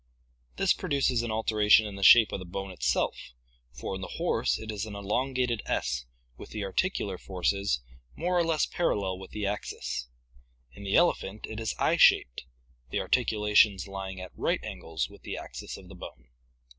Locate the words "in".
1.85-1.93, 3.93-4.01, 10.71-10.81